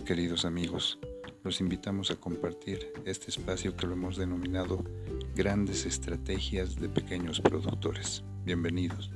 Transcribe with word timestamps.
queridos 0.00 0.46
amigos. 0.46 0.98
Los 1.44 1.60
invitamos 1.60 2.10
a 2.10 2.16
compartir 2.16 2.92
este 3.04 3.28
espacio 3.28 3.76
que 3.76 3.86
lo 3.86 3.92
hemos 3.92 4.16
denominado 4.16 4.82
Grandes 5.34 5.84
Estrategias 5.84 6.76
de 6.76 6.88
Pequeños 6.88 7.42
Productores. 7.42 8.24
Bienvenidos. 8.44 9.10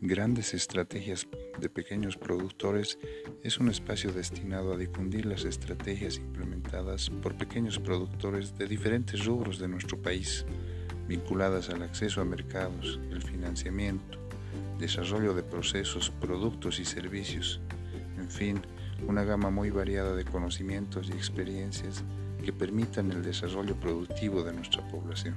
Grandes 0.00 0.54
Estrategias 0.54 1.28
de 1.58 1.68
Pequeños 1.68 2.16
Productores 2.16 2.98
es 3.42 3.58
un 3.58 3.68
espacio 3.68 4.12
destinado 4.12 4.72
a 4.72 4.76
difundir 4.76 5.26
las 5.26 5.44
estrategias 5.44 6.18
implementadas 6.18 7.10
por 7.10 7.34
pequeños 7.36 7.78
productores 7.78 8.56
de 8.58 8.66
diferentes 8.66 9.24
rubros 9.24 9.58
de 9.58 9.68
nuestro 9.68 10.00
país, 10.00 10.44
vinculadas 11.08 11.70
al 11.70 11.82
acceso 11.82 12.20
a 12.20 12.24
mercados, 12.24 13.00
el 13.10 13.22
financiamiento, 13.22 14.18
desarrollo 14.78 15.34
de 15.34 15.42
procesos, 15.42 16.10
productos 16.10 16.80
y 16.80 16.84
servicios, 16.84 17.60
en 18.18 18.30
fin, 18.30 18.62
una 19.06 19.24
gama 19.24 19.50
muy 19.50 19.70
variada 19.70 20.14
de 20.14 20.24
conocimientos 20.24 21.08
y 21.08 21.12
experiencias 21.12 22.04
que 22.44 22.52
permitan 22.52 23.10
el 23.12 23.22
desarrollo 23.22 23.76
productivo 23.76 24.42
de 24.42 24.52
nuestra 24.52 24.86
población. 24.88 25.36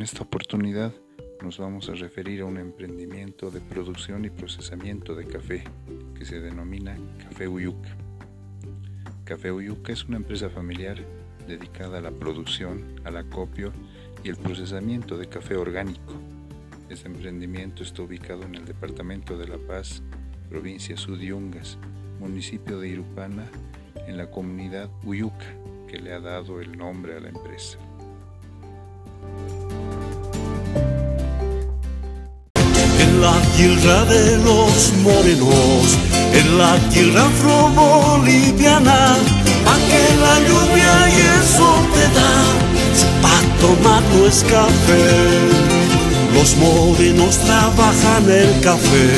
En 0.00 0.04
esta 0.04 0.22
oportunidad 0.22 0.94
nos 1.42 1.58
vamos 1.58 1.90
a 1.90 1.94
referir 1.94 2.40
a 2.40 2.46
un 2.46 2.56
emprendimiento 2.56 3.50
de 3.50 3.60
producción 3.60 4.24
y 4.24 4.30
procesamiento 4.30 5.14
de 5.14 5.26
café 5.26 5.62
que 6.16 6.24
se 6.24 6.40
denomina 6.40 6.96
Café 7.18 7.46
Uyuca. 7.46 7.94
Café 9.24 9.52
Uyuca 9.52 9.92
es 9.92 10.06
una 10.06 10.16
empresa 10.16 10.48
familiar 10.48 11.04
dedicada 11.46 11.98
a 11.98 12.00
la 12.00 12.12
producción, 12.12 12.98
al 13.04 13.18
acopio 13.18 13.74
y 14.24 14.30
el 14.30 14.38
procesamiento 14.38 15.18
de 15.18 15.28
café 15.28 15.56
orgánico. 15.56 16.14
Este 16.88 17.06
emprendimiento 17.06 17.82
está 17.82 18.00
ubicado 18.00 18.44
en 18.44 18.54
el 18.54 18.64
departamento 18.64 19.36
de 19.36 19.48
La 19.48 19.58
Paz, 19.58 20.02
provincia 20.48 20.96
Sudiungas, 20.96 21.76
municipio 22.18 22.80
de 22.80 22.88
Irupana, 22.88 23.50
en 24.06 24.16
la 24.16 24.30
comunidad 24.30 24.88
Uyuca, 25.04 25.54
que 25.88 25.98
le 25.98 26.14
ha 26.14 26.20
dado 26.20 26.62
el 26.62 26.78
nombre 26.78 27.18
a 27.18 27.20
la 27.20 27.28
empresa. 27.28 27.76
La 33.20 33.34
tierra 33.54 34.04
de 34.06 34.38
los 34.38 34.92
morenos, 35.02 35.98
en 36.32 36.58
la 36.58 36.76
tierra 36.88 37.26
afro-boliviana, 37.26 39.16
pa' 39.64 39.80
que 39.90 40.04
la 40.24 40.36
lluvia 40.48 40.94
y 41.10 41.20
el 41.34 41.44
sol 41.56 41.82
te 41.94 42.06
da, 42.16 42.32
pa' 43.20 43.42
tomar 43.60 44.02
no 44.12 44.26
es 44.26 44.42
café. 44.44 45.04
Los 46.34 46.56
morenos 46.56 47.36
trabajan 47.38 48.30
el 48.30 48.60
café 48.60 49.08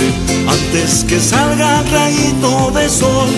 antes 0.49 1.05
que 1.05 1.21
salga 1.21 1.83
rayito 1.93 2.73
de 2.73 2.89
sol, 2.89 3.29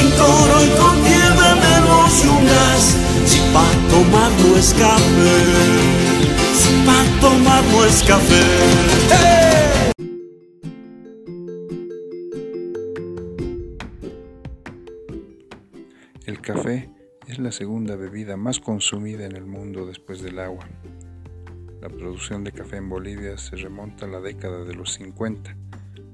en 0.00 0.10
coro 0.12 0.56
y 0.64 0.70
con 0.80 0.96
tierra 1.04 1.50
de 1.66 1.76
los 1.88 2.22
yungas, 2.24 2.82
si 3.26 3.38
pa' 3.52 3.76
tomar 3.90 4.30
no 4.42 4.56
es 4.56 4.72
café, 4.72 5.36
si 6.58 6.70
pa' 6.86 7.20
tomar 7.20 7.62
no 7.72 7.84
es 7.84 8.02
café. 8.02 9.55
Café 16.46 16.88
es 17.26 17.40
la 17.40 17.50
segunda 17.50 17.96
bebida 17.96 18.36
más 18.36 18.60
consumida 18.60 19.26
en 19.26 19.34
el 19.34 19.46
mundo 19.46 19.84
después 19.84 20.22
del 20.22 20.38
agua. 20.38 20.64
La 21.80 21.88
producción 21.88 22.44
de 22.44 22.52
café 22.52 22.76
en 22.76 22.88
Bolivia 22.88 23.36
se 23.36 23.56
remonta 23.56 24.06
a 24.06 24.08
la 24.08 24.20
década 24.20 24.62
de 24.62 24.72
los 24.72 24.92
50, 24.94 25.56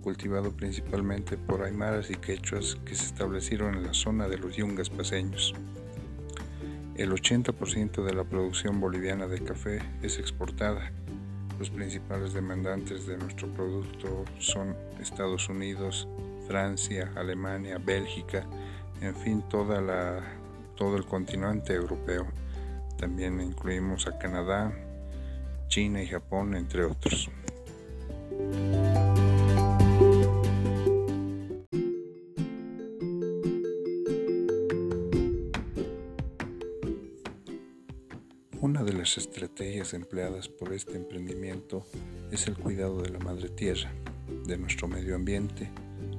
cultivado 0.00 0.56
principalmente 0.56 1.36
por 1.36 1.62
aymaras 1.62 2.10
y 2.10 2.14
quechuas 2.14 2.78
que 2.86 2.94
se 2.94 3.04
establecieron 3.04 3.74
en 3.74 3.82
la 3.82 3.92
zona 3.92 4.26
de 4.26 4.38
los 4.38 4.56
yungas 4.56 4.88
paseños. 4.88 5.54
El 6.96 7.10
80% 7.10 8.02
de 8.02 8.14
la 8.14 8.24
producción 8.24 8.80
boliviana 8.80 9.26
de 9.26 9.44
café 9.44 9.80
es 10.00 10.18
exportada. 10.18 10.92
Los 11.58 11.68
principales 11.68 12.32
demandantes 12.32 13.06
de 13.06 13.18
nuestro 13.18 13.48
producto 13.48 14.24
son 14.38 14.74
Estados 14.98 15.50
Unidos, 15.50 16.08
Francia, 16.48 17.12
Alemania, 17.16 17.76
Bélgica, 17.76 18.46
en 19.02 19.16
fin, 19.16 19.42
toda 19.48 19.80
la, 19.80 20.20
todo 20.76 20.96
el 20.96 21.04
continente 21.04 21.74
europeo. 21.74 22.26
También 22.96 23.40
incluimos 23.40 24.06
a 24.06 24.16
Canadá, 24.16 24.72
China 25.68 26.02
y 26.02 26.06
Japón, 26.06 26.54
entre 26.54 26.84
otros. 26.84 27.28
Una 38.60 38.84
de 38.84 38.92
las 38.92 39.18
estrategias 39.18 39.94
empleadas 39.94 40.48
por 40.48 40.72
este 40.72 40.96
emprendimiento 40.96 41.84
es 42.30 42.46
el 42.46 42.56
cuidado 42.56 43.02
de 43.02 43.10
la 43.10 43.18
madre 43.18 43.48
tierra, 43.48 43.92
de 44.46 44.56
nuestro 44.56 44.86
medio 44.86 45.16
ambiente, 45.16 45.68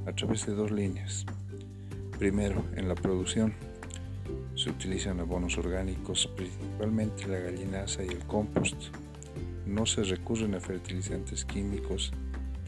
a 0.05 0.11
través 0.13 0.45
de 0.45 0.53
dos 0.53 0.69
líneas. 0.69 1.25
Primero, 2.18 2.63
en 2.75 2.88
la 2.88 2.96
producción 2.96 3.53
se 4.56 4.69
utilizan 4.69 5.19
abonos 5.19 5.57
orgánicos, 5.57 6.29
principalmente 6.35 7.28
la 7.28 7.40
gallinaza 7.40 8.03
y 8.03 8.09
el 8.09 8.25
compost. 8.25 8.75
No 9.66 9.85
se 9.85 10.03
recurren 10.03 10.56
a 10.56 10.59
fertilizantes 10.59 11.44
químicos, 11.44 12.12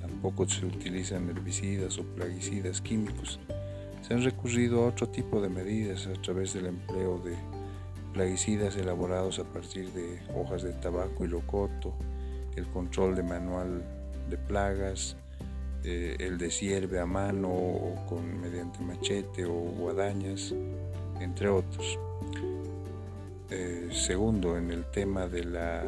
tampoco 0.01 0.47
se 0.47 0.65
utilizan 0.65 1.29
herbicidas 1.29 1.97
o 1.99 2.03
plaguicidas 2.03 2.81
químicos. 2.81 3.39
Se 4.01 4.13
han 4.13 4.23
recurrido 4.23 4.83
a 4.83 4.87
otro 4.87 5.07
tipo 5.09 5.39
de 5.41 5.49
medidas 5.49 6.07
a 6.07 6.13
través 6.21 6.53
del 6.53 6.67
empleo 6.67 7.19
de 7.19 7.35
plaguicidas 8.13 8.75
elaborados 8.77 9.39
a 9.39 9.43
partir 9.43 9.91
de 9.91 10.19
hojas 10.35 10.63
de 10.63 10.73
tabaco 10.73 11.25
y 11.25 11.27
locoto, 11.27 11.93
el 12.55 12.65
control 12.67 13.15
de 13.15 13.23
manual 13.23 13.83
de 14.29 14.37
plagas, 14.37 15.17
eh, 15.87 16.15
el 16.17 16.39
de 16.39 16.99
a 16.99 17.05
mano 17.05 17.49
o 17.49 18.05
con, 18.07 18.41
mediante 18.41 18.79
machete 18.79 19.45
o 19.45 19.53
guadañas, 19.53 20.51
entre 21.19 21.47
otros. 21.47 21.99
Eh, 23.51 23.89
segundo, 23.91 24.57
en 24.57 24.71
el 24.71 24.89
tema 24.89 25.27
de 25.27 25.43
la, 25.43 25.83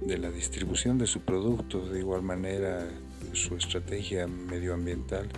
de 0.00 0.18
la 0.18 0.32
distribución 0.32 0.98
de 0.98 1.06
su 1.06 1.20
producto, 1.20 1.86
de 1.86 2.00
igual 2.00 2.22
manera 2.22 2.84
su 3.34 3.54
estrategia 3.54 4.26
medioambiental 4.26 5.28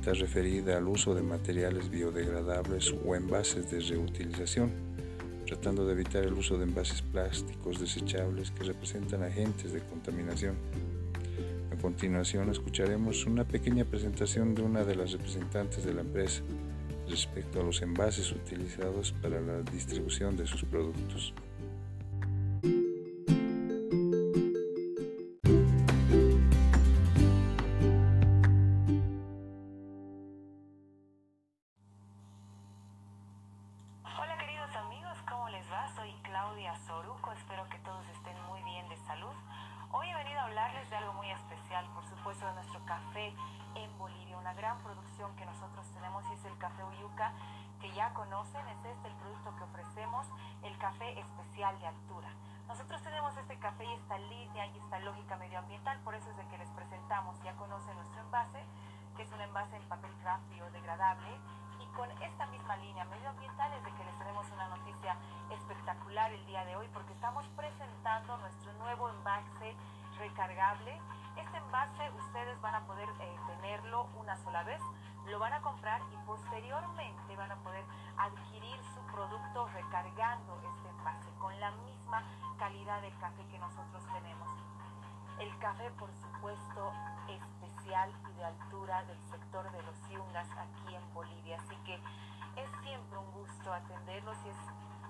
está 0.00 0.14
referida 0.14 0.78
al 0.78 0.88
uso 0.88 1.14
de 1.14 1.22
materiales 1.22 1.90
biodegradables 1.90 2.94
o 3.04 3.14
envases 3.14 3.70
de 3.70 3.80
reutilización, 3.80 4.72
tratando 5.46 5.84
de 5.84 5.92
evitar 5.92 6.24
el 6.24 6.32
uso 6.32 6.56
de 6.56 6.64
envases 6.64 7.02
plásticos 7.02 7.78
desechables 7.78 8.50
que 8.50 8.64
representan 8.64 9.22
agentes 9.24 9.74
de 9.74 9.80
contaminación. 9.80 10.56
Continuación 11.84 12.48
escucharemos 12.48 13.26
una 13.26 13.44
pequeña 13.44 13.84
presentación 13.84 14.54
de 14.54 14.62
una 14.62 14.84
de 14.84 14.94
las 14.94 15.12
representantes 15.12 15.84
de 15.84 15.92
la 15.92 16.00
empresa 16.00 16.42
respecto 17.10 17.60
a 17.60 17.62
los 17.62 17.82
envases 17.82 18.32
utilizados 18.32 19.12
para 19.20 19.38
la 19.38 19.60
distribución 19.70 20.34
de 20.34 20.46
sus 20.46 20.64
productos. 20.64 21.34
De 42.40 42.52
nuestro 42.54 42.84
café 42.84 43.32
en 43.76 43.96
Bolivia, 43.96 44.36
una 44.36 44.52
gran 44.54 44.76
producción 44.82 45.34
que 45.36 45.46
nosotros 45.46 45.86
tenemos 45.94 46.24
es 46.32 46.44
el 46.44 46.58
café 46.58 46.82
Uyuca, 46.82 47.32
que 47.80 47.92
ya 47.92 48.12
conocen, 48.12 48.66
es 48.66 48.84
este 48.84 49.08
el 49.08 49.14
producto 49.14 49.54
que 49.54 49.62
ofrecemos, 49.62 50.26
el 50.64 50.76
café 50.78 51.20
especial 51.20 51.78
de 51.78 51.86
altura. 51.86 52.28
Nosotros 52.66 53.00
tenemos 53.02 53.36
este 53.36 53.56
café 53.58 53.84
y 53.84 53.92
esta 53.92 54.18
línea 54.18 54.66
y 54.66 54.78
esta 54.78 54.98
lógica 54.98 55.36
medioambiental, 55.36 56.00
por 56.00 56.16
eso 56.16 56.28
es 56.28 56.36
de 56.36 56.44
que 56.48 56.58
les 56.58 56.68
presentamos, 56.70 57.40
ya 57.44 57.54
conocen 57.54 57.94
nuestro 57.94 58.20
envase, 58.20 58.64
que 59.16 59.22
es 59.22 59.32
un 59.32 59.40
envase 59.40 59.76
en 59.76 59.82
papel 59.84 60.10
craft 60.20 60.42
biodegradable, 60.50 61.38
con 61.94 62.10
esta 62.22 62.46
misma 62.46 62.76
línea 62.76 63.04
medioambiental 63.04 63.72
es 63.72 63.84
de 63.84 63.92
que 63.92 64.04
les 64.04 64.18
tenemos 64.18 64.50
una 64.50 64.68
noticia 64.68 65.16
espectacular 65.50 66.32
el 66.32 66.44
día 66.46 66.64
de 66.64 66.76
hoy, 66.76 66.88
porque 66.92 67.12
estamos 67.12 67.46
presentando 67.56 68.36
nuestro 68.38 68.72
nuevo 68.74 69.10
envase 69.10 69.76
recargable 70.18 71.00
Este 71.36 71.56
envase 71.56 72.10
ustedes 72.10 72.60
van 72.60 72.74
a 72.74 72.86
poder 72.86 73.08
eh, 73.20 73.36
tenerlo 73.46 74.08
una 74.16 74.36
sola 74.36 74.62
vez, 74.62 74.80
lo 75.26 75.38
van 75.38 75.52
a 75.52 75.60
comprar 75.62 76.00
y 76.12 76.16
posteriormente 76.26 77.36
van 77.36 77.50
a 77.50 77.56
poder 77.56 77.84
adquirir 78.18 78.78
su 78.94 79.00
producto 79.12 79.66
recargando 79.68 80.60
este 80.62 80.88
envase 80.88 81.30
con 81.38 81.58
la 81.58 81.70
misma 81.72 82.22
calidad 82.58 83.02
de 83.02 83.10
café 83.18 83.44
que 83.50 83.58
nosotros. 83.58 84.04
El 85.38 85.58
café, 85.58 85.90
por 85.98 86.10
supuesto, 86.12 86.92
especial 87.28 88.10
y 88.30 88.38
de 88.38 88.44
altura 88.44 89.02
del 89.04 89.18
sector 89.30 89.70
de 89.72 89.82
los 89.82 90.08
yungas 90.08 90.48
aquí 90.56 90.94
en 90.94 91.14
Bolivia. 91.14 91.58
Así 91.58 91.76
que 91.84 91.94
es 91.94 92.70
siempre 92.82 93.18
un 93.18 93.30
gusto 93.32 93.72
atenderlos 93.72 94.36
y 94.44 94.48
es 94.48 94.56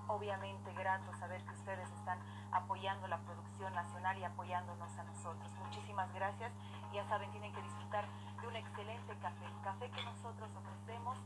obviamente 0.06 0.72
grato 0.74 1.12
saber 1.14 1.42
que 1.44 1.54
ustedes 1.54 1.88
están 1.92 2.18
apoyando 2.52 3.06
la 3.08 3.18
producción 3.18 3.72
nacional 3.74 4.16
y 4.18 4.24
apoyándonos 4.24 4.98
a 4.98 5.04
nosotros. 5.04 5.50
Muchísimas 5.64 6.12
gracias. 6.14 6.52
Ya 6.92 7.04
saben, 7.08 7.30
tienen 7.32 7.52
que 7.52 7.62
disfrutar 7.62 8.06
de 8.40 8.48
un 8.48 8.56
excelente 8.56 9.16
café. 9.18 9.44
El 9.44 9.60
café 9.62 9.90
que 9.90 10.04
nosotros 10.04 10.48
ofrecemos 10.56 11.18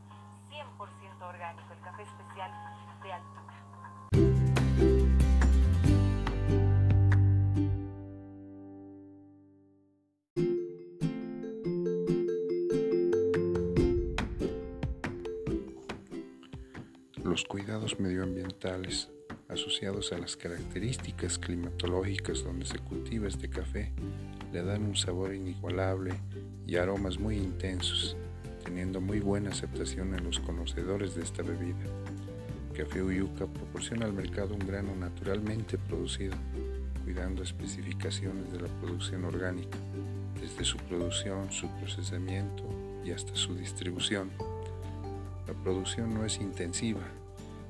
100% 0.49 1.21
orgánico, 1.21 1.73
el 1.73 1.81
café 1.81 2.03
especial 2.03 2.51
de 3.01 3.13
altura. 3.13 3.68
Los 17.39 17.47
cuidados 17.47 18.01
medioambientales 18.01 19.07
asociados 19.47 20.11
a 20.11 20.17
las 20.17 20.35
características 20.35 21.39
climatológicas 21.39 22.43
donde 22.43 22.65
se 22.65 22.79
cultiva 22.79 23.29
este 23.29 23.49
café 23.49 23.93
le 24.51 24.61
dan 24.61 24.83
un 24.83 24.97
sabor 24.97 25.33
inigualable 25.33 26.11
y 26.67 26.75
aromas 26.75 27.17
muy 27.17 27.37
intensos, 27.37 28.17
teniendo 28.65 28.99
muy 28.99 29.21
buena 29.21 29.51
aceptación 29.51 30.13
en 30.15 30.25
los 30.25 30.41
conocedores 30.41 31.15
de 31.15 31.23
esta 31.23 31.41
bebida. 31.41 31.85
Café 32.75 33.01
Uyuca 33.01 33.47
proporciona 33.47 34.05
al 34.05 34.11
mercado 34.11 34.53
un 34.53 34.67
grano 34.67 34.93
naturalmente 34.93 35.77
producido, 35.77 36.35
cuidando 37.05 37.41
especificaciones 37.41 38.51
de 38.51 38.63
la 38.63 38.67
producción 38.81 39.23
orgánica, 39.23 39.77
desde 40.41 40.65
su 40.65 40.75
producción, 40.75 41.49
su 41.53 41.69
procesamiento 41.77 42.65
y 43.05 43.11
hasta 43.11 43.33
su 43.33 43.55
distribución. 43.55 44.29
La 45.47 45.53
producción 45.63 46.13
no 46.13 46.25
es 46.25 46.37
intensiva, 46.41 47.01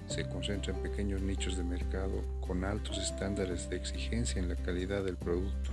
se 0.10 0.28
concentra 0.28 0.74
en 0.74 0.82
pequeños 0.82 1.22
nichos 1.22 1.56
de 1.56 1.64
mercado 1.64 2.24
con 2.42 2.64
altos 2.64 2.98
estándares 2.98 3.70
de 3.70 3.78
exigencia 3.78 4.42
en 4.42 4.50
la 4.50 4.56
calidad 4.56 5.04
del 5.04 5.18
producto, 5.18 5.70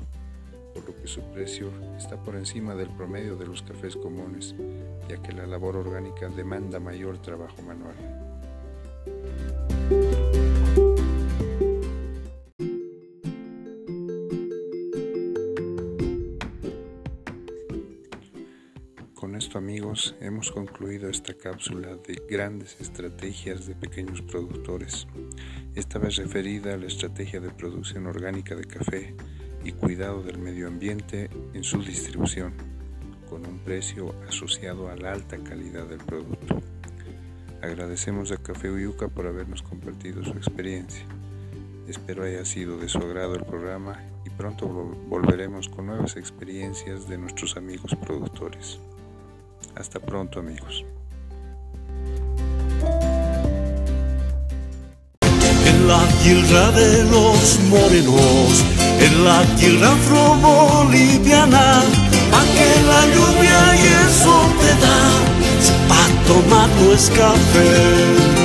por 0.74 0.86
lo 0.86 1.00
que 1.00 1.08
su 1.08 1.22
precio 1.32 1.70
está 1.96 2.22
por 2.22 2.36
encima 2.36 2.74
del 2.74 2.90
promedio 2.90 3.36
de 3.36 3.46
los 3.46 3.62
cafés 3.62 3.96
comunes, 3.96 4.54
ya 5.08 5.16
que 5.22 5.32
la 5.32 5.46
labor 5.46 5.76
orgánica 5.76 6.28
demanda 6.28 6.78
mayor 6.78 7.18
trabajo 7.18 7.62
manual. 7.62 8.25
Amigos 19.66 20.14
hemos 20.20 20.52
concluido 20.52 21.08
esta 21.08 21.34
cápsula 21.34 21.96
de 21.96 22.22
grandes 22.30 22.80
estrategias 22.80 23.66
de 23.66 23.74
pequeños 23.74 24.22
productores, 24.22 25.08
esta 25.74 25.98
vez 25.98 26.14
referida 26.18 26.74
a 26.74 26.76
la 26.76 26.86
estrategia 26.86 27.40
de 27.40 27.50
producción 27.50 28.06
orgánica 28.06 28.54
de 28.54 28.64
café 28.64 29.16
y 29.64 29.72
cuidado 29.72 30.22
del 30.22 30.38
medio 30.38 30.68
ambiente 30.68 31.30
en 31.52 31.64
su 31.64 31.82
distribución, 31.82 32.54
con 33.28 33.44
un 33.44 33.58
precio 33.58 34.14
asociado 34.28 34.88
a 34.88 34.94
la 34.94 35.12
alta 35.12 35.36
calidad 35.38 35.86
del 35.88 35.98
producto. 35.98 36.62
Agradecemos 37.60 38.30
a 38.30 38.36
Café 38.36 38.70
Uyuca 38.70 39.08
por 39.08 39.26
habernos 39.26 39.62
compartido 39.62 40.22
su 40.22 40.30
experiencia. 40.30 41.04
Espero 41.88 42.22
haya 42.22 42.44
sido 42.44 42.78
de 42.78 42.88
su 42.88 42.98
agrado 42.98 43.34
el 43.34 43.44
programa 43.44 44.00
y 44.24 44.30
pronto 44.30 44.68
volveremos 44.68 45.68
con 45.68 45.86
nuevas 45.86 46.16
experiencias 46.16 47.08
de 47.08 47.18
nuestros 47.18 47.56
amigos 47.56 47.96
productores. 47.96 48.78
Hasta 49.76 50.00
pronto 50.00 50.40
amigos. 50.40 50.84
En 55.66 55.88
la 55.88 56.00
tierra 56.22 56.70
de 56.72 57.04
los 57.04 57.60
morenos, 57.68 58.64
en 59.00 59.24
la 59.24 59.42
tierra 59.56 59.92
afro-boliviana, 59.92 61.82
pa' 62.30 62.44
que 62.56 62.70
la 62.90 63.02
lluvia 63.14 63.60
y 63.76 63.86
el 64.00 64.10
sol 64.22 64.48
te 64.60 64.72
da, 64.84 64.98
pa' 65.88 66.08
tomar 66.26 66.68
no 66.80 66.92
es 66.92 67.10
café. 67.10 68.36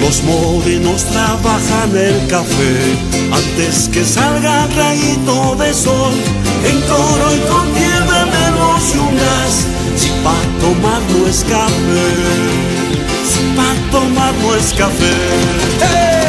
Los 0.00 0.22
morenos 0.24 1.04
trabajan 1.04 1.96
el 1.96 2.26
café 2.28 2.76
antes 3.32 3.88
que 3.88 4.04
salga 4.04 4.66
rayito 4.76 5.56
de 5.56 5.72
sol, 5.72 6.12
en 6.64 6.80
coro 6.82 7.34
y 7.34 7.40
con 7.50 7.72
tierra 7.72 8.05
pa' 10.26 10.44
tomar 10.60 11.00
no 11.12 11.26
es 11.28 11.44
café, 11.44 12.06
pa' 13.56 13.76
tomar 13.92 14.34
no 14.42 14.54
es 14.56 14.72
café. 14.74 15.12
¡Hey! 15.80 16.25